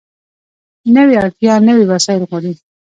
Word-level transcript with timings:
نوې 0.95 1.15
اړتیا 1.23 1.53
نوي 1.67 1.85
وسایل 1.91 2.23
غواړي 2.29 2.53